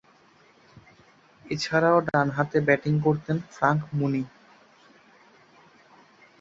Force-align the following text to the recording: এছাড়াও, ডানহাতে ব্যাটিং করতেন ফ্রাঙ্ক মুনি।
এছাড়াও, 1.45 1.97
ডানহাতে 2.07 2.57
ব্যাটিং 2.67 2.93
করতেন 3.05 3.37
ফ্রাঙ্ক 3.51 3.81
মুনি। 3.97 4.23